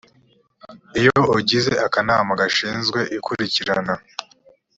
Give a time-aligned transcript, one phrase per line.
[0.99, 3.93] iyo ugize akanama gashinzwe ikurikirana